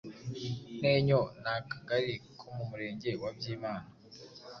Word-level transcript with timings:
Ntenyo 0.79 1.21
ni 1.41 1.49
akagali 1.57 2.13
ko 2.39 2.45
mu 2.55 2.63
murenge 2.69 3.09
wa 3.21 3.29
Byimana, 3.37 3.87